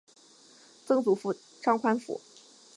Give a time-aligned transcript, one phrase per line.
[0.83, 2.19] 曾祖父张宽甫。